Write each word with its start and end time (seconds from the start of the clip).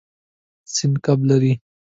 سیند 0.73 0.95
کب 1.05 1.19
لري. 1.29 1.53